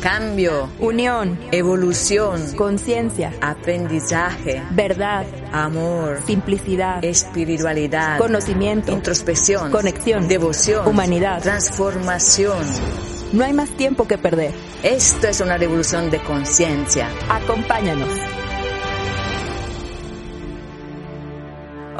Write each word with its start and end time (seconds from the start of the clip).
Cambio, 0.00 0.70
unión, 0.78 1.38
evolución, 1.52 2.54
conciencia, 2.56 3.34
aprendizaje, 3.42 4.62
verdad, 4.70 5.26
amor, 5.52 6.20
simplicidad, 6.24 7.04
espiritualidad, 7.04 8.16
conocimiento, 8.16 8.92
introspección, 8.92 9.70
conexión, 9.70 10.26
devoción, 10.26 10.88
humanidad, 10.88 11.42
transformación. 11.42 12.64
No 13.32 13.44
hay 13.44 13.52
más 13.52 13.68
tiempo 13.76 14.08
que 14.08 14.16
perder. 14.16 14.54
Esto 14.82 15.28
es 15.28 15.40
una 15.42 15.58
revolución 15.58 16.10
de 16.10 16.18
conciencia. 16.22 17.10
Acompáñanos. 17.28 18.08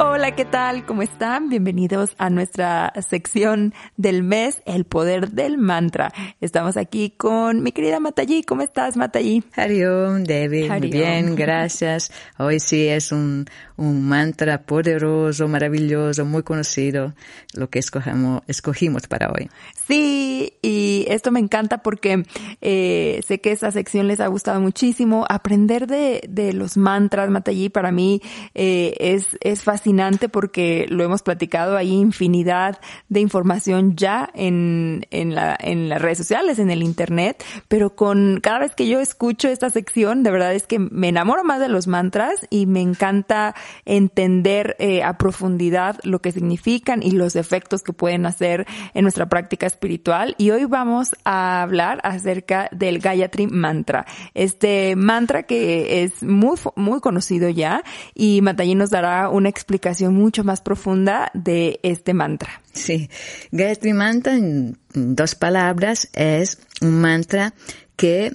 Hola, 0.03 0.35
¿qué 0.35 0.47
tal? 0.47 0.87
¿Cómo 0.87 1.03
están? 1.03 1.51
Bienvenidos 1.51 2.15
a 2.17 2.31
nuestra 2.31 2.91
sección 3.07 3.75
del 3.99 4.23
mes, 4.23 4.63
El 4.65 4.87
Poder 4.87 5.33
del 5.33 5.59
Mantra. 5.59 6.11
Estamos 6.41 6.79
aquí 6.79 7.11
con 7.11 7.63
mi 7.63 7.73
querida 7.73 8.01
Matayi. 8.01 8.43
¿Cómo 8.43 8.63
estás, 8.63 8.97
Matayi? 8.97 9.45
Hariom, 9.55 10.25
Debbie. 10.25 10.71
Muy 10.71 10.89
bien, 10.89 11.35
gracias. 11.37 12.11
Hoy 12.39 12.61
sí 12.61 12.89
es 12.89 13.13
un, 13.13 13.45
un 13.77 14.09
mantra 14.09 14.63
poderoso, 14.63 15.49
maravilloso, 15.49 16.25
muy 16.25 16.45
conocido, 16.45 17.13
lo 17.53 17.69
que 17.69 17.81
escogemos, 17.81 18.41
escogimos 18.47 19.07
para 19.07 19.31
hoy. 19.31 19.51
Sí, 19.87 20.55
y 20.63 21.05
esto 21.09 21.31
me 21.31 21.41
encanta 21.41 21.83
porque 21.83 22.25
eh, 22.63 23.21
sé 23.27 23.43
que 23.43 23.53
esta 23.53 23.71
sección 23.71 24.09
les 24.09 24.21
ha 24.21 24.29
gustado 24.29 24.63
muchísimo. 24.63 25.27
Aprender 25.29 25.87
de, 25.87 26.23
de 26.27 26.55
los 26.55 26.79
mantras, 26.79 27.29
Matayi, 27.29 27.69
para 27.69 27.93
mí 27.93 28.23
eh, 28.55 28.95
es, 28.99 29.37
es 29.43 29.63
fascinante 29.63 29.90
porque 30.31 30.87
lo 30.89 31.05
hemos 31.05 31.23
platicado, 31.23 31.77
hay 31.77 31.93
infinidad 31.93 32.81
de 33.09 33.21
información 33.21 33.97
ya 33.97 34.31
en, 34.35 35.07
en, 35.11 35.35
la, 35.35 35.57
en 35.61 35.89
las 35.89 36.01
redes 36.01 36.19
sociales, 36.19 36.59
en 36.59 36.71
el 36.71 36.83
internet, 36.83 37.43
pero 37.69 37.95
con 37.95 38.41
cada 38.41 38.61
vez 38.61 38.75
que 38.75 38.87
yo 38.87 39.01
escucho 39.01 39.49
esta 39.49 39.71
sección, 39.71 40.23
de 40.23 40.31
verdad 40.31 40.55
es 40.55 40.67
que 40.67 40.79
me 40.79 41.09
enamoro 41.09 41.45
más 41.45 41.61
de 41.61 41.69
los 41.69 41.87
mantras 41.87 42.47
y 42.51 42.67
me 42.67 42.81
encanta 42.81 43.55
entender 43.85 44.77
eh, 44.79 45.03
a 45.03 45.19
profundidad 45.19 45.99
lo 46.05 46.21
que 46.21 46.33
significan 46.33 47.03
y 47.03 47.13
los 47.13 47.37
efectos 47.37 47.83
que 47.83 47.93
pueden 47.93 48.27
hacer 48.27 48.67
en 48.95 49.03
nuestra 49.03 49.29
práctica 49.29 49.67
espiritual. 49.67 50.35
Y 50.39 50.51
hoy 50.51 50.65
vamos 50.67 51.15
a 51.25 51.63
hablar 51.63 52.01
acerca 52.05 52.69
del 52.73 53.01
Gayatri 53.01 53.47
Mantra. 53.47 54.07
Este 54.35 54.95
mantra 54.97 55.43
que 55.43 56.05
es 56.05 56.23
muy, 56.23 56.57
muy 56.77 57.01
conocido 57.01 57.49
ya 57.49 57.83
y 58.15 58.41
Matayi 58.43 58.75
nos 58.75 58.91
dará 58.91 59.29
una 59.29 59.49
explicación 59.49 59.80
mucho 60.11 60.45
más 60.45 60.61
profunda 60.61 61.31
de 61.35 61.81
este 61.83 62.15
mantra. 62.15 62.61
Sí, 62.73 63.11
Gayatri 63.51 63.93
Mantra, 63.93 64.35
en 64.35 64.79
dos 64.95 65.35
palabras, 65.35 66.09
es 66.13 66.59
un 66.81 67.01
mantra 67.01 67.55
que 67.97 68.35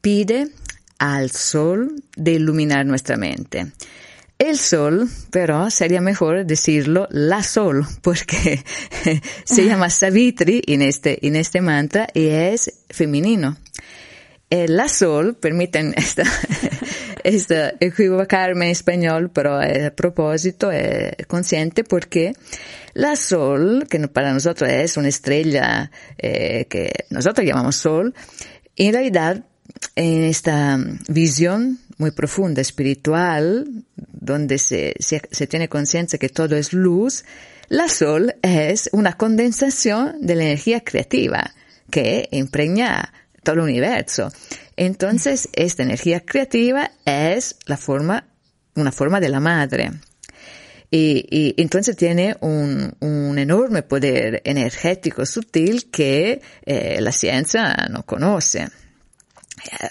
pide 0.00 0.48
al 0.98 1.30
sol 1.30 2.02
de 2.16 2.32
iluminar 2.32 2.86
nuestra 2.86 3.16
mente. 3.16 3.72
El 4.38 4.56
sol, 4.56 5.08
pero 5.30 5.70
sería 5.70 6.00
mejor 6.00 6.46
decirlo 6.46 7.06
la 7.10 7.42
sol, 7.42 7.86
porque 8.02 8.64
se 9.44 9.66
llama 9.66 9.90
Savitri 9.90 10.62
en 10.66 10.82
este, 10.82 11.26
en 11.26 11.36
este 11.36 11.60
mantra 11.60 12.08
y 12.14 12.28
es 12.28 12.72
femenino. 12.88 13.58
El 14.48 14.76
la 14.76 14.88
sol, 14.88 15.36
permiten 15.36 15.94
esta, 15.96 16.24
esta 17.24 17.74
equivocarme 17.80 18.66
en 18.66 18.70
español, 18.72 19.30
pero 19.32 19.60
a 19.60 19.90
propósito, 19.90 20.70
es 20.70 21.26
consciente 21.26 21.84
porque 21.84 22.34
la 22.94 23.16
sol, 23.16 23.86
que 23.88 23.98
para 24.08 24.32
nosotros 24.32 24.70
es 24.70 24.96
una 24.96 25.08
estrella 25.08 25.90
eh, 26.18 26.66
que 26.68 27.06
nosotros 27.10 27.46
llamamos 27.46 27.76
sol, 27.76 28.14
en 28.76 28.92
realidad 28.92 29.44
en 29.96 30.24
esta 30.24 30.78
visión 31.08 31.78
muy 31.98 32.10
profunda, 32.12 32.60
espiritual, 32.60 33.84
donde 33.96 34.58
se, 34.58 34.94
se, 34.98 35.22
se 35.30 35.46
tiene 35.46 35.68
conciencia 35.68 36.18
que 36.18 36.30
todo 36.30 36.56
es 36.56 36.72
luz, 36.72 37.24
la 37.68 37.88
sol 37.88 38.34
es 38.42 38.88
una 38.92 39.12
condensación 39.12 40.16
de 40.20 40.34
la 40.34 40.44
energía 40.44 40.80
creativa 40.80 41.54
que 41.90 42.28
impregna 42.32 43.12
todo 43.42 43.56
el 43.56 43.60
universo. 43.60 44.30
Entonces, 44.80 45.50
esta 45.52 45.82
energía 45.82 46.20
creativa 46.20 46.90
es 47.04 47.56
la 47.66 47.76
forma, 47.76 48.24
una 48.74 48.90
forma 48.90 49.20
de 49.20 49.28
la 49.28 49.38
madre. 49.38 49.90
Y, 50.90 51.26
y 51.30 51.60
entonces 51.60 51.94
tiene 51.96 52.34
un, 52.40 52.94
un, 53.00 53.38
enorme 53.38 53.82
poder 53.82 54.40
energético 54.42 55.26
sutil 55.26 55.90
que 55.90 56.40
eh, 56.64 56.98
la 57.02 57.12
ciencia 57.12 57.88
no 57.90 58.06
conoce 58.06 58.68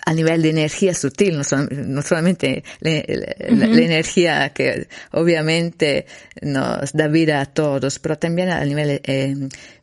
a 0.07 0.13
nivel 0.13 0.41
de 0.41 0.49
energía 0.49 0.95
sutil, 0.95 1.37
no, 1.37 1.43
sol, 1.43 1.69
no 1.71 2.01
solamente 2.01 2.63
la, 2.79 2.89
la, 2.89 2.97
uh 2.97 3.53
-huh. 3.53 3.67
la, 3.67 3.81
energía 3.81 4.49
que 4.49 4.87
obviamente 5.11 6.07
nos 6.41 6.93
da 6.93 7.07
vida 7.07 7.41
a 7.41 7.45
todos, 7.45 7.99
pero 7.99 8.17
también 8.17 8.49
a 8.49 8.65
nivel 8.65 9.01
eh, 9.03 9.35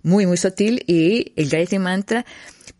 muy, 0.03 0.27
muy 0.27 0.37
sutil 0.37 0.83
y 0.89 1.33
el 1.37 1.49
Gayatri 1.49 1.79
Mantra 1.79 2.27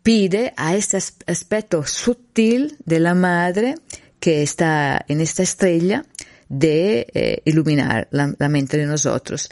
pide 0.07 0.53
a 0.55 0.73
este 0.73 0.95
aspecto 0.95 1.85
sutil 1.85 2.77
de 2.85 3.01
la 3.01 3.13
madre 3.13 3.75
que 4.21 4.41
está 4.41 5.03
en 5.05 5.19
esta 5.19 5.43
estrella 5.43 6.05
de 6.47 7.07
eh, 7.13 7.41
iluminar 7.43 8.07
la, 8.11 8.33
la, 8.39 8.47
mente 8.47 8.77
de 8.77 8.85
nosotros. 8.85 9.49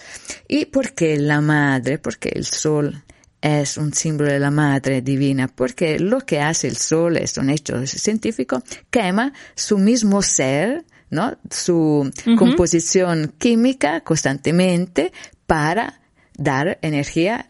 ¿Y 0.48 0.68
por 0.68 0.94
qué 0.94 1.18
la 1.18 1.42
madre? 1.42 1.98
Porque 1.98 2.30
el 2.30 2.46
sol 2.46 3.04
es 3.42 3.76
un 3.76 3.94
símbolo 3.94 4.32
de 4.32 4.40
la 4.40 4.50
madre 4.50 5.02
divina, 5.02 5.50
porque 5.50 6.00
lo 6.00 6.22
que 6.22 6.40
hace 6.40 6.70
el 6.70 6.78
sol 6.78 7.18
es 7.18 7.38
un 7.38 7.50
hecho 7.50 7.86
científico, 7.86 8.64
quema 8.90 9.34
su 9.56 9.78
mismo 9.78 10.22
ser, 10.22 10.86
¿no? 11.10 11.38
Su 11.52 11.76
uh 11.76 12.06
-huh. 12.06 12.38
composición 12.38 13.34
química 13.38 14.00
constantemente 14.06 15.12
para 15.48 16.00
dar 16.38 16.78
energía, 16.82 17.50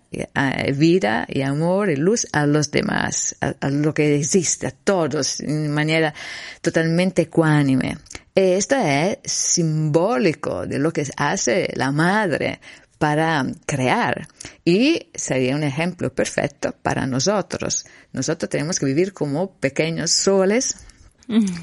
vida 0.76 1.26
y 1.28 1.42
amor 1.42 1.90
y 1.90 1.96
luz 1.96 2.28
a 2.32 2.46
los 2.46 2.72
demás, 2.72 3.36
a, 3.42 3.56
a 3.60 3.70
lo 3.70 3.94
que 3.94 4.16
existe, 4.16 4.68
a 4.68 4.72
todos, 4.72 5.40
de 5.40 5.70
manera 5.70 6.14
totalmente 6.62 7.24
ecuánime. 7.24 7.98
Esto 8.34 8.76
es 8.76 9.20
simbólico 9.24 10.66
de 10.66 10.80
lo 10.80 10.92
que 10.92 11.08
hace 11.18 11.72
la 11.76 11.92
madre 11.92 12.60
para 12.98 13.46
crear 13.66 14.28
y 14.64 15.10
sería 15.14 15.56
un 15.56 15.64
ejemplo 15.64 16.14
perfecto 16.14 16.74
para 16.82 17.06
nosotros. 17.06 17.86
Nosotros 18.14 18.50
tenemos 18.50 18.80
que 18.80 18.86
vivir 18.86 19.14
como 19.14 19.52
pequeños 19.52 20.12
soles 20.12 20.76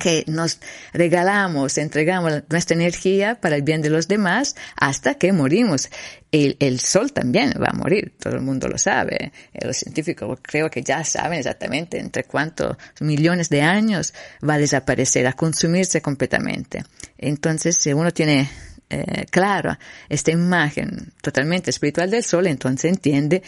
que 0.01 0.25
nos 0.27 0.59
regalamos, 0.93 1.79
entregamos 1.79 2.43
nuestra 2.49 2.75
energía 2.75 3.41
para 3.41 3.57
el 3.57 3.63
bien 3.63 3.83
de 3.83 3.91
los 3.91 4.09
demás 4.09 4.57
hasta 4.77 5.15
que 5.15 5.33
morimos. 5.33 5.89
El, 6.31 6.57
el, 6.61 6.81
sol 6.81 7.13
también 7.13 7.53
va 7.63 7.69
a 7.69 7.77
morir, 7.77 8.15
todo 8.19 8.35
el 8.35 8.41
mundo 8.41 8.67
lo 8.67 8.79
sabe. 8.79 9.33
Los 9.53 9.77
científicos 9.77 10.39
creo 10.41 10.71
que 10.71 10.83
ya 10.83 11.05
saben 11.05 11.39
exactamente 11.39 11.99
entre 11.99 12.25
cuántos 12.25 12.77
millones 13.01 13.51
de 13.51 13.61
años 13.61 14.15
va 14.49 14.55
a 14.55 14.59
desaparecer, 14.59 15.27
a 15.27 15.35
consumirse 15.35 16.01
completamente. 16.01 16.85
Entonces, 17.19 17.77
si 17.79 17.93
uno 17.93 18.11
tiene 18.13 18.49
eh, 18.89 19.27
claro 19.31 19.79
esta 20.09 20.33
imagen 20.33 21.13
totalmente 21.23 21.71
espiritual 21.71 22.11
del 22.11 22.23
sol, 22.23 22.47
entonces 22.47 22.91
entiende 22.91 23.43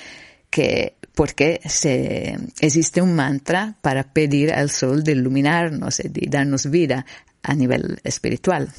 que 0.54 0.94
porque 1.16 1.60
se, 1.66 2.38
existe 2.60 3.02
un 3.02 3.16
mantra 3.16 3.74
para 3.82 4.04
pedir 4.04 4.52
al 4.52 4.70
sol 4.70 5.02
de 5.02 5.12
iluminarnos 5.12 5.98
y 5.98 6.08
de 6.08 6.28
darnos 6.30 6.70
vida 6.70 7.04
a 7.42 7.54
nivel 7.54 7.98
espiritual. 8.04 8.72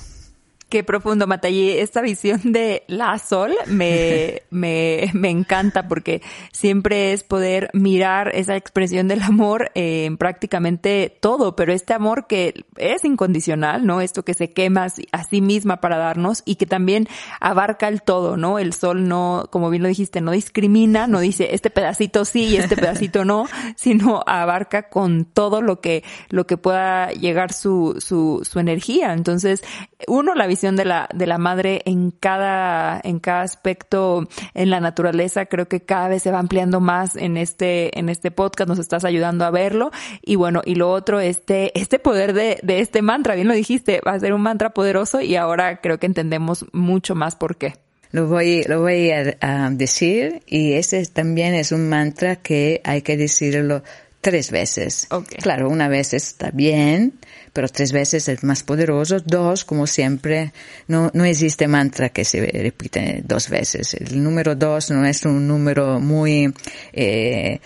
Qué 0.70 0.84
profundo, 0.84 1.28
Matallí. 1.28 1.70
Esta 1.70 2.02
visión 2.02 2.52
de 2.52 2.84
la 2.88 3.20
sol 3.20 3.54
me, 3.68 4.42
me, 4.50 5.12
me 5.14 5.30
encanta 5.30 5.88
porque 5.88 6.24
siempre 6.52 7.14
es 7.14 7.24
poder 7.24 7.70
mirar 7.74 8.32
esa 8.34 8.56
expresión 8.56 9.08
del 9.08 9.22
amor 9.22 9.72
en 9.76 10.18
prácticamente 10.18 11.16
todo, 11.22 11.56
pero 11.56 11.72
este 11.72 11.94
amor 11.94 12.26
que 12.26 12.66
es 12.78 13.06
incondicional, 13.06 13.86
¿no? 13.86 14.02
Esto 14.02 14.26
que 14.26 14.34
se 14.34 14.54
quema 14.54 14.88
a 15.12 15.24
sí 15.24 15.40
misma 15.40 15.82
para 15.82 15.98
darnos 15.98 16.42
y 16.46 16.56
que 16.56 16.66
también 16.66 17.08
abarca 17.40 17.88
el 17.88 18.02
todo, 18.02 18.36
¿no? 18.36 18.58
El 18.58 18.74
sol 18.74 19.08
no, 19.08 19.48
como 19.52 19.70
bien 19.70 19.84
lo 19.84 19.90
dijiste, 19.90 20.20
no 20.20 20.32
discrimina, 20.32 21.06
no 21.06 21.20
dice 21.20 21.50
este 21.54 21.70
pedacito 21.70 22.26
sí 22.26 22.46
y 22.46 22.58
este 22.58 22.76
pedacito 22.76 23.24
no, 23.24 23.46
sino 23.76 24.24
abarca 24.26 24.90
con 24.90 25.26
todo 25.26 25.62
lo 25.62 25.80
que, 25.80 26.04
lo 26.30 26.48
que 26.48 26.58
pueda 26.58 27.12
llegar 27.12 27.54
su, 27.54 27.98
su, 28.00 28.42
su 28.44 28.60
energía. 28.60 29.14
Entonces, 29.14 29.64
uno, 30.08 30.34
la 30.36 30.48
visión 30.48 30.76
de 30.76 30.86
la, 30.86 31.10
de 31.14 31.28
la 31.28 31.38
madre 31.38 31.82
en 31.86 32.12
cada, 32.12 33.00
en 33.04 33.20
cada 33.20 33.42
aspecto 33.42 34.28
en 34.54 34.70
la 34.70 34.80
naturaleza, 34.80 35.46
creo 35.46 35.68
que 35.68 35.82
cada 35.82 36.08
vez 36.08 36.24
se 36.24 36.32
va 36.32 36.40
ampliando 36.40 36.80
más 36.80 37.16
en 37.16 37.38
este, 37.38 37.98
en 37.98 38.10
este 38.10 38.32
podcast, 38.32 38.68
nos 38.68 38.80
estás 38.80 39.06
ayudando 39.06 39.46
a 39.46 39.52
verlo. 39.52 39.92
Y 40.22 40.36
bueno, 40.36 40.62
y 40.66 40.76
lo 40.76 40.92
otro, 40.92 41.20
este, 41.20 41.78
este 41.80 42.00
poder 42.00 42.34
de, 42.34 42.60
de 42.64 42.80
este 42.80 43.02
mantra, 43.02 43.36
bien 43.36 43.48
lo 43.48 43.54
dijiste, 43.54 44.02
va 44.06 44.14
a 44.14 44.20
ser 44.20 44.34
un 44.34 44.42
mantra 44.42 44.72
poderoso 44.72 45.22
y 45.22 45.36
ahora 45.36 45.82
creo 45.82 46.00
que 46.00 46.06
entendemos 46.06 46.66
mucho 46.74 47.16
más 47.16 47.36
por 47.36 47.58
qué. 47.58 47.74
Lo 48.16 48.28
voy, 48.28 48.64
lo 48.64 48.80
voy 48.80 49.12
a, 49.12 49.70
decir 49.72 50.42
y 50.48 50.74
ese 50.74 51.06
también 51.06 51.54
es 51.54 51.74
un 51.74 51.90
mantra 51.90 52.38
que 52.38 52.80
hay 52.86 53.02
que 53.02 53.18
decirlo 53.18 53.84
tres 54.22 54.52
veces. 54.52 55.10
Claro, 55.42 55.70
una 55.70 55.90
vez 55.90 56.14
está 56.14 56.50
bien, 56.52 57.16
pero 57.56 57.70
tres 57.70 57.94
veces 57.94 58.28
es 58.28 58.44
más 58.44 58.64
poderoso. 58.64 59.22
Dos, 59.22 59.64
como 59.64 59.88
siempre, 59.88 60.52
no, 60.90 61.10
no 61.14 61.24
existe 61.24 61.70
mantra 61.70 62.10
que 62.10 62.26
se 62.26 62.46
repite 62.46 63.22
dos 63.26 63.48
veces. 63.48 63.94
El 63.94 64.22
número 64.22 64.56
dos 64.56 64.92
no 64.92 65.06
es 65.06 65.24
un 65.24 65.48
número 65.48 66.02
muy, 66.02 66.54
eh, 66.92 67.62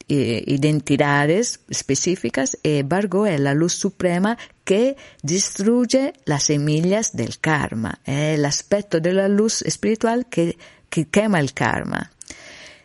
eh, 0.08 0.44
identidades 0.46 1.60
específicas. 1.70 2.58
Eh, 2.62 2.82
Bargo 2.84 3.26
es 3.26 3.40
la 3.40 3.54
luz 3.54 3.72
suprema 3.72 4.36
que 4.64 4.96
destruye 5.22 6.12
las 6.26 6.44
semillas 6.44 7.16
del 7.16 7.38
karma, 7.38 8.00
el 8.04 8.44
aspecto 8.44 9.00
de 9.00 9.14
la 9.14 9.28
luz 9.28 9.62
espiritual 9.62 10.26
que, 10.26 10.58
que 10.90 11.08
quema 11.08 11.40
el 11.40 11.54
karma. 11.54 12.12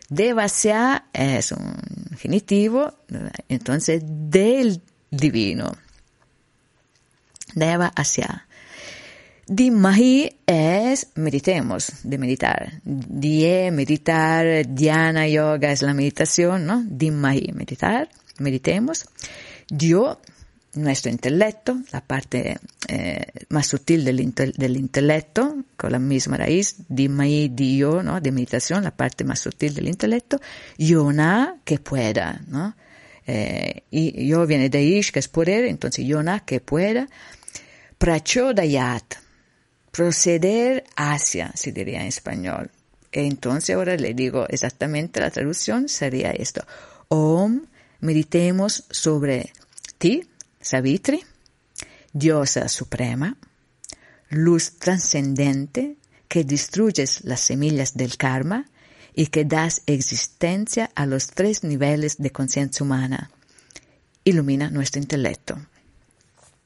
Devasya 0.08 1.06
es 1.12 1.52
un 1.52 1.74
genitivo, 2.18 2.94
entonces 3.48 4.02
del 4.04 4.80
divino. 5.10 5.72
Deva 7.54 7.92
hacia. 7.94 8.46
Dimahi 9.46 10.36
es 10.46 11.08
meditemos, 11.14 11.92
de 12.04 12.18
meditar. 12.18 12.80
Die, 12.84 13.70
meditar, 13.70 14.66
dhyana, 14.66 15.26
yoga 15.26 15.72
es 15.72 15.82
la 15.82 15.94
meditación, 15.94 16.66
¿no? 16.66 16.82
Dimahi, 16.86 17.52
meditar, 17.52 18.08
meditemos. 18.38 19.04
Dio, 19.68 20.20
nuestro 20.74 21.10
intelecto, 21.10 21.78
la 21.92 22.00
parte 22.00 22.56
eh, 22.88 23.26
más 23.50 23.66
sutil 23.66 24.04
del, 24.04 24.20
intelecto, 24.20 25.56
con 25.76 25.92
la 25.92 25.98
misma 25.98 26.38
raíz, 26.38 26.76
Dimai, 26.88 27.48
Dio, 27.48 28.02
¿no? 28.02 28.20
de 28.20 28.32
meditación, 28.32 28.84
la 28.84 28.96
parte 28.96 29.24
más 29.24 29.40
sutil 29.40 29.74
del 29.74 29.88
intelecto, 29.88 30.40
Yona, 30.78 31.56
que 31.64 31.78
pueda, 31.78 32.40
¿no? 32.48 32.74
Eh, 33.24 33.84
y 33.90 34.26
yo 34.26 34.46
viene 34.46 34.68
de 34.68 34.82
Ish, 34.82 35.12
que 35.12 35.20
es 35.20 35.28
poder, 35.28 35.66
entonces 35.66 36.04
Yona, 36.04 36.40
que 36.40 36.60
pueda, 36.60 37.06
Prachodayat, 38.02 39.14
proceder 39.92 40.82
hacia, 40.96 41.52
se 41.54 41.70
diría 41.70 42.00
en 42.00 42.08
español. 42.08 42.68
Entonces 43.12 43.76
ahora 43.76 43.94
le 43.96 44.12
digo 44.12 44.44
exactamente 44.48 45.20
la 45.20 45.30
traducción 45.30 45.88
sería 45.88 46.32
esto. 46.32 46.66
Om, 47.06 47.62
meditemos 48.00 48.86
sobre 48.90 49.52
ti, 49.98 50.28
Savitri, 50.60 51.22
diosa 52.12 52.66
suprema, 52.66 53.36
luz 54.30 54.80
trascendente 54.80 55.96
que 56.26 56.42
destruyes 56.42 57.22
las 57.22 57.38
semillas 57.38 57.94
del 57.94 58.16
karma 58.16 58.68
y 59.14 59.28
que 59.28 59.44
das 59.44 59.82
existencia 59.86 60.90
a 60.96 61.06
los 61.06 61.28
tres 61.28 61.62
niveles 61.62 62.16
de 62.18 62.32
conciencia 62.32 62.82
humana. 62.82 63.30
Ilumina 64.24 64.70
nuestro 64.70 65.00
intelecto. 65.00 65.56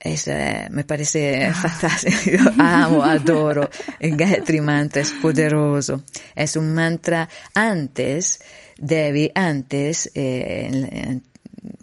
Es, 0.07 0.29
eh, 0.29 0.69
me 0.71 0.85
parece 0.85 1.53
fantástico. 1.53 2.21
Yo 2.31 2.51
amo, 2.63 3.03
adoro. 3.03 3.69
El 3.99 4.17
Gayatri 4.17 4.61
Mantra 4.61 5.03
es 5.03 5.11
poderoso. 5.11 6.05
Es 6.35 6.55
un 6.55 6.73
mantra 6.75 7.29
antes, 7.55 8.41
Devi, 8.79 9.33
antes, 9.35 10.11
eh, 10.15 11.21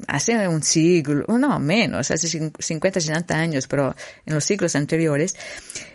hace 0.08 0.48
un 0.48 0.64
siglo, 0.64 1.26
no 1.38 1.60
menos, 1.60 2.12
hace 2.12 2.28
50, 2.28 3.02
60 3.02 3.36
años, 3.36 3.68
pero 3.68 3.96
en 4.26 4.34
los 4.34 4.46
siglos 4.46 4.76
anteriores, 4.76 5.36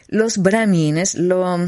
los 0.08 0.38
brahmines 0.38 1.14
lo, 1.14 1.58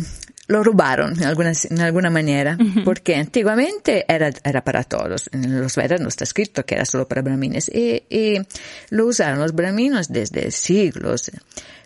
lo 0.51 0.65
robaron 0.65 1.17
en 1.17 1.25
alguna, 1.25 1.53
en 1.71 1.81
alguna 1.81 2.11
manera, 2.11 2.59
porque 2.85 3.15
antiguamente 3.15 4.05
era, 4.09 4.31
era 4.43 4.65
para 4.65 4.83
todos. 4.83 5.31
En 5.33 5.61
los 5.61 5.77
Vedas 5.77 6.01
no 6.01 6.09
está 6.09 6.25
escrito 6.25 6.67
que 6.67 6.75
era 6.75 6.85
solo 6.85 7.07
para 7.07 7.23
brahmines. 7.23 7.69
Y, 7.69 8.03
y 8.11 8.39
lo 8.91 9.07
usaron 9.07 9.39
los 9.39 9.55
brahminos 9.55 10.09
desde 10.09 10.51
siglos 10.51 11.31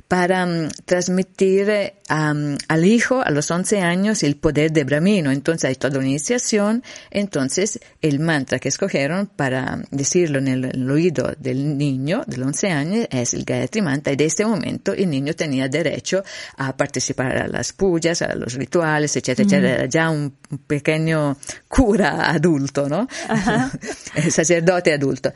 para 0.08 0.44
um, 0.44 0.68
transmitir 0.84 1.94
um, 2.10 2.56
al 2.68 2.84
hijo 2.84 3.22
a 3.22 3.30
los 3.30 3.50
11 3.50 3.80
años 3.80 4.22
el 4.22 4.36
poder 4.36 4.70
de 4.70 4.84
Brahmino. 4.84 5.30
Entonces 5.30 5.68
hay 5.68 5.76
toda 5.76 5.98
una 5.98 6.08
iniciación. 6.08 6.82
Entonces 7.10 7.80
el 8.02 8.20
mantra 8.20 8.58
que 8.58 8.68
escogieron 8.68 9.26
para 9.26 9.82
decirlo 9.90 10.38
en 10.38 10.48
el, 10.48 10.90
oído 10.90 11.34
del 11.38 11.78
niño 11.78 12.22
de 12.26 12.36
los 12.36 12.48
11 12.48 12.70
años 12.70 13.06
es 13.10 13.34
el 13.34 13.44
Gayatri 13.44 13.80
Mantra 13.80 14.12
y 14.12 14.16
de 14.16 14.26
este 14.26 14.44
momento 14.44 14.92
el 14.92 15.08
niño 15.08 15.34
tenía 15.34 15.68
derecho 15.68 16.22
a 16.58 16.76
participar 16.76 17.36
a 17.38 17.48
las 17.48 17.72
puyas, 17.72 18.20
a 18.22 18.34
los 18.34 18.54
rituales, 18.54 19.16
etcétera, 19.16 19.46
etcétera. 19.46 19.74
Era 19.74 19.86
ya 19.86 20.10
un, 20.10 20.34
pequeño 20.66 21.36
cura 21.66 22.30
adulto, 22.30 22.88
¿no? 22.88 23.08
el 24.14 24.30
sacerdote 24.30 24.92
adulto. 24.92 25.32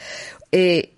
Eh, 0.52 0.92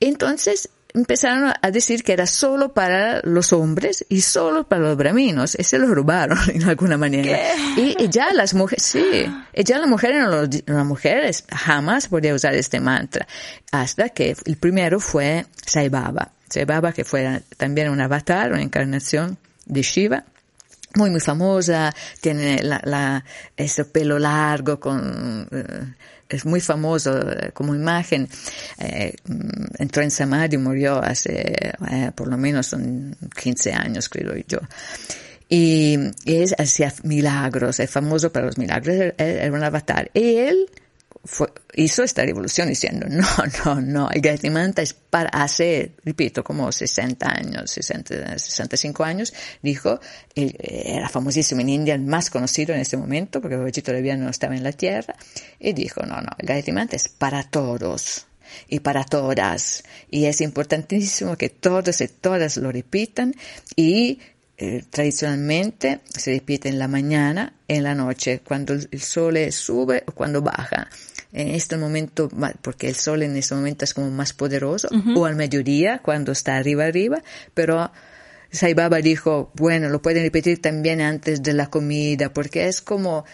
entonces 0.00 0.68
empezaron 0.94 1.52
a 1.60 1.70
decir 1.70 2.04
que 2.04 2.12
era 2.12 2.26
solo 2.26 2.72
para 2.72 3.20
los 3.24 3.52
hombres 3.52 4.06
y 4.08 4.20
solo 4.20 4.66
para 4.66 4.82
los 4.82 4.96
brahminos. 4.96 5.56
Y 5.58 5.64
se 5.64 5.78
lo 5.78 5.92
robaron 5.92 6.38
en 6.54 6.62
alguna 6.64 6.96
manera. 6.96 7.38
Y, 7.76 8.08
ya 8.08 8.32
las 8.32 8.54
mujeres, 8.54 8.82
sí, 8.84 9.26
y 9.52 9.64
ya 9.64 9.78
las 9.78 9.88
mujeres, 9.88 10.22
no 10.22 10.74
las 10.74 10.86
mujeres 10.86 11.44
jamás 11.50 12.08
podían 12.08 12.36
usar 12.36 12.54
este 12.54 12.80
mantra. 12.80 13.26
Hasta 13.72 14.08
que 14.10 14.36
el 14.44 14.56
primero 14.56 15.00
fue 15.00 15.46
Sai 15.66 15.88
Baba. 15.88 16.32
Sai 16.48 16.64
Baba 16.64 16.92
que 16.92 17.04
fue 17.04 17.42
también 17.56 17.90
un 17.90 18.00
avatar, 18.00 18.52
una 18.52 18.62
encarnación 18.62 19.36
de 19.66 19.82
Shiva 19.82 20.24
muy 20.96 21.10
muy 21.10 21.20
famosa, 21.20 21.92
tiene 22.20 22.62
la, 22.62 22.80
la, 22.84 23.24
ese 23.56 23.84
pelo 23.84 24.18
largo 24.18 24.78
con 24.78 25.48
eh, 25.50 25.94
es 26.34 26.44
muy 26.44 26.60
famoso 26.60 27.30
eh, 27.30 27.50
como 27.52 27.74
imagen. 27.74 28.28
Eh, 28.78 29.14
entró 29.78 30.02
en 30.02 30.10
Samadhi, 30.10 30.56
murió 30.58 31.02
hace 31.02 31.72
eh, 31.90 32.10
por 32.14 32.28
lo 32.28 32.36
menos 32.36 32.74
15 33.40 33.72
años, 33.72 34.08
creo 34.08 34.34
yo. 34.46 34.58
Y, 35.48 35.98
y 36.24 36.44
hacía 36.58 36.92
milagros, 37.02 37.78
es 37.80 37.90
famoso 37.90 38.32
para 38.32 38.46
los 38.46 38.58
milagros, 38.58 39.12
era 39.16 39.52
un 39.52 39.62
avatar. 39.62 40.10
Y 40.14 40.36
él 40.36 40.66
hizo 41.74 42.02
esta 42.02 42.24
revolución 42.24 42.68
diciendo, 42.68 43.06
no, 43.08 43.26
no, 43.64 43.80
no, 43.80 44.10
el 44.10 44.50
Mantra 44.50 44.82
es 44.82 44.92
para 44.94 45.30
hace, 45.30 45.92
repito, 46.04 46.44
como 46.44 46.70
60 46.70 47.28
años, 47.28 47.70
60, 47.70 48.38
65 48.38 49.04
años, 49.04 49.32
dijo, 49.62 50.00
era 50.34 51.08
famosísimo 51.08 51.60
en 51.62 51.70
India, 51.70 51.94
el 51.94 52.02
más 52.02 52.30
conocido 52.30 52.74
en 52.74 52.80
ese 52.80 52.96
momento, 52.96 53.40
porque 53.40 53.56
Babaji 53.56 53.82
todavía 53.82 54.16
no 54.16 54.28
estaba 54.28 54.54
en 54.54 54.62
la 54.62 54.72
tierra, 54.72 55.14
y 55.58 55.72
dijo, 55.72 56.02
no, 56.02 56.20
no, 56.20 56.30
el 56.38 56.72
Mantra 56.72 56.96
es 56.96 57.08
para 57.08 57.42
todos 57.44 58.26
y 58.68 58.80
para 58.80 59.04
todas, 59.04 59.82
y 60.10 60.26
es 60.26 60.40
importantísimo 60.40 61.36
que 61.36 61.48
todos 61.48 62.00
y 62.00 62.08
todas 62.08 62.56
lo 62.58 62.70
repitan 62.70 63.34
y 63.74 64.20
eh, 64.56 64.84
tradicionalmente 64.88 66.00
se 66.06 66.32
repite 66.32 66.68
en 66.68 66.78
la 66.78 66.86
mañana, 66.86 67.54
en 67.66 67.82
la 67.82 67.94
noche, 67.94 68.40
cuando 68.44 68.74
el 68.74 69.00
sol 69.00 69.36
sube 69.50 70.04
o 70.06 70.12
cuando 70.12 70.42
baja 70.42 70.88
en 71.34 71.48
este 71.48 71.76
momento, 71.76 72.30
porque 72.62 72.88
el 72.88 72.94
sol 72.94 73.22
en 73.22 73.36
este 73.36 73.54
momento 73.54 73.84
es 73.84 73.92
como 73.92 74.10
más 74.10 74.32
poderoso, 74.32 74.88
o 75.16 75.26
al 75.26 75.34
mediodía, 75.34 75.98
cuando 75.98 76.32
está 76.32 76.56
arriba, 76.56 76.84
arriba, 76.84 77.22
pero 77.52 77.90
Sai 78.50 78.72
Baba 78.72 78.98
dijo, 78.98 79.50
bueno, 79.54 79.88
lo 79.88 80.00
pueden 80.00 80.22
repetir 80.22 80.62
también 80.62 81.00
antes 81.00 81.42
de 81.42 81.52
la 81.52 81.66
comida, 81.70 82.32
porque 82.32 82.68
es 82.68 82.80
como 82.80 83.24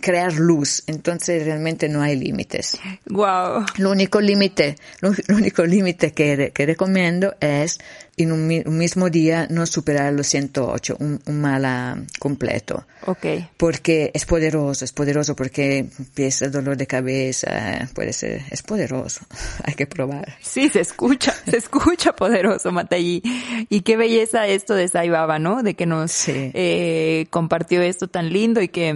crear 0.00 0.32
luz, 0.34 0.82
entonces 0.86 1.44
realmente 1.44 1.88
no 1.88 2.02
hay 2.02 2.16
límites. 2.16 2.78
Wow. 3.06 3.66
Lo 3.76 3.90
único 3.90 4.20
límite, 4.20 4.76
lo, 5.00 5.12
único 5.34 5.64
límite 5.64 6.12
que, 6.12 6.52
que 6.54 6.66
recomiendo 6.66 7.34
es 7.40 7.78
en 8.22 8.32
un, 8.32 8.78
mismo 8.78 9.10
día 9.10 9.46
no 9.50 9.66
superar 9.66 10.12
los 10.12 10.26
108, 10.26 10.96
un, 10.98 11.20
un 11.26 11.40
mala 11.40 12.02
completo. 12.18 12.86
Ok. 13.06 13.26
Porque 13.56 14.10
es 14.12 14.26
poderoso, 14.26 14.84
es 14.84 14.92
poderoso 14.92 15.34
porque 15.34 15.78
empieza 15.78 16.48
dolor 16.48 16.76
de 16.76 16.86
cabeza, 16.86 17.88
puede 17.94 18.12
ser, 18.12 18.42
es 18.50 18.62
poderoso, 18.62 19.22
hay 19.64 19.74
que 19.74 19.86
probar. 19.86 20.36
Sí, 20.40 20.68
se 20.68 20.80
escucha, 20.80 21.34
se 21.48 21.56
escucha 21.56 22.12
poderoso, 22.12 22.72
Matayi. 22.72 23.22
Y 23.68 23.80
qué 23.82 23.96
belleza 23.96 24.46
esto 24.46 24.74
de 24.74 24.88
Saibaba, 24.88 25.38
¿no? 25.38 25.62
De 25.62 25.74
que 25.74 25.86
nos 25.86 26.28
eh, 26.28 27.26
compartió 27.30 27.80
esto 27.82 28.08
tan 28.08 28.30
lindo 28.30 28.60
y 28.60 28.68
que 28.68 28.89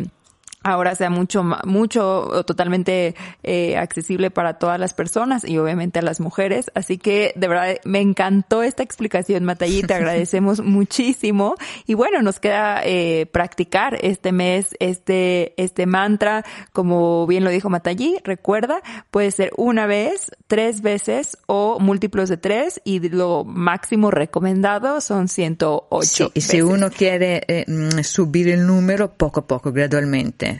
ahora 0.64 0.94
sea 0.94 1.10
mucho, 1.10 1.44
mucho, 1.64 2.44
totalmente 2.46 3.14
eh, 3.42 3.76
accesible 3.76 4.30
para 4.30 4.54
todas 4.58 4.80
las 4.80 4.94
personas 4.94 5.44
y 5.44 5.58
obviamente 5.58 5.98
a 5.98 6.02
las 6.02 6.20
mujeres. 6.20 6.70
Así 6.74 6.98
que 6.98 7.32
de 7.36 7.48
verdad 7.48 7.76
me 7.84 8.00
encantó 8.00 8.62
esta 8.62 8.82
explicación, 8.82 9.44
Matayi, 9.44 9.82
te 9.82 9.94
agradecemos 9.94 10.60
muchísimo. 10.60 11.54
Y 11.86 11.94
bueno, 11.94 12.22
nos 12.22 12.40
queda 12.40 12.80
eh, 12.82 13.26
practicar 13.30 13.98
este 14.00 14.32
mes 14.32 14.74
este, 14.80 15.54
este 15.62 15.86
mantra, 15.86 16.44
como 16.72 17.26
bien 17.26 17.44
lo 17.44 17.50
dijo 17.50 17.68
Matayi, 17.68 18.18
recuerda, 18.24 18.80
puede 19.10 19.30
ser 19.30 19.52
una 19.56 19.86
vez, 19.86 20.30
tres 20.46 20.80
veces 20.80 21.36
o 21.46 21.78
múltiplos 21.78 22.30
de 22.30 22.38
tres 22.38 22.80
y 22.84 23.06
lo 23.10 23.44
máximo 23.44 24.10
recomendado 24.10 25.00
son 25.02 25.28
108. 25.28 26.02
Sí, 26.02 26.30
y 26.32 26.40
si 26.40 26.62
uno 26.62 26.90
quiere 26.90 27.42
eh, 27.48 27.64
mm, 27.66 28.02
subir 28.02 28.48
el 28.48 28.66
número 28.66 29.12
poco 29.12 29.40
a 29.40 29.46
poco, 29.46 29.72
gradualmente 29.72 30.53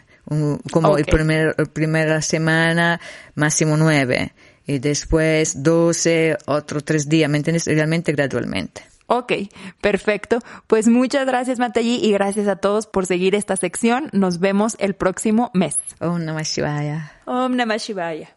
como 0.71 0.99
el 0.99 1.05
primer, 1.05 1.55
primera 1.73 2.23
semana 2.23 3.01
máximo 3.35 3.77
nueve 3.77 4.33
y 4.67 4.79
después 4.79 5.63
doce, 5.63 6.37
otro 6.47 6.81
tres 6.81 7.09
días, 7.09 7.31
¿me 7.31 7.39
entiendes? 7.39 7.67
Realmente 7.67 8.13
gradualmente. 8.13 8.83
Ok, 9.07 9.33
perfecto. 9.83 10.39
Pues 10.67 10.89
muchas 10.89 11.27
gracias, 11.27 11.59
Matayi, 11.59 12.01
y 12.03 12.13
gracias 12.13 12.49
a 12.49 12.57
todos 12.57 12.87
por 12.87 13.05
seguir 13.05 13.35
esta 13.35 13.57
sección. 13.57 14.09
Nos 14.13 14.41
vemos 14.41 14.77
el 14.81 14.95
próximo 14.95 15.51
mes. 15.53 15.77
Om 16.01 16.25
Namah 16.25 16.43
Shivaya. 16.43 17.13
Om 17.27 17.55
Namah 17.55 17.79
Shivaya. 17.79 18.29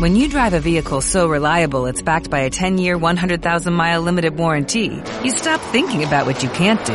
When 0.00 0.16
you 0.16 0.28
drive 0.28 0.54
a 0.54 0.60
vehicle 0.60 1.00
so 1.00 1.28
reliable 1.28 1.86
it's 1.86 2.02
backed 2.02 2.30
by 2.30 2.40
a 2.40 2.50
10-year, 2.50 2.96
100,000-mile 2.98 4.02
limited 4.02 4.36
warranty, 4.36 5.02
you 5.24 5.30
stop 5.30 5.60
thinking 5.72 6.04
about 6.04 6.26
what 6.26 6.42
you 6.42 6.48
can't 6.50 6.84
do 6.84 6.94